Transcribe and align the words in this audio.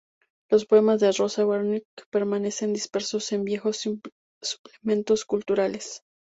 Los 0.49 0.65
poemas 0.65 0.99
de 0.99 1.11
Rosa 1.11 1.45
Wernicke 1.45 2.05
permanecen 2.09 2.73
dispersos 2.73 3.31
en 3.33 3.43
viejos 3.43 3.87
suplementos 4.41 5.25
culturales. 5.25 6.01